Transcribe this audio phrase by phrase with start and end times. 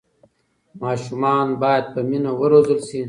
[0.81, 2.99] ماشومان باید په مینه وروزل شي.